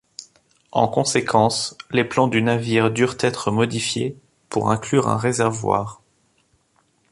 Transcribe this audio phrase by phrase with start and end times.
[0.71, 4.17] En conséquence, les plans du navire durent être modifiés
[4.49, 6.01] pour inclure un réservoir.